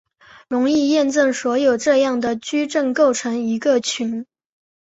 [0.49, 4.25] 容易验证所有这样的矩阵构成一个群。